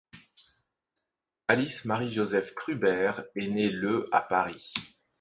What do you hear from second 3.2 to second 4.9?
est née le à Paris.